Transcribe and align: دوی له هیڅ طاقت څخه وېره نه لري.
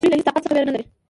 دوی 0.01 0.09
له 0.11 0.15
هیڅ 0.17 0.23
طاقت 0.27 0.41
څخه 0.43 0.53
وېره 0.55 0.65
نه 0.69 0.73
لري. 0.75 0.85